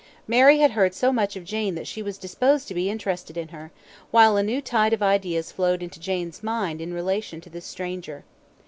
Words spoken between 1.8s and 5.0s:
she was disposed to be interested in her, while a new tide